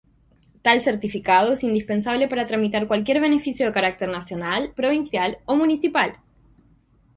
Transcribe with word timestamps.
Tal 0.63 0.81
certificado 0.81 1.53
es 1.53 1.61
indispensable 1.63 2.27
para 2.27 2.47
tramitar 2.47 2.87
cualquier 2.87 3.21
beneficio 3.21 3.67
de 3.67 3.71
carácter 3.71 4.09
nacional, 4.09 4.73
provincial 4.75 5.37
o 5.45 5.55
municipal. 5.55 6.17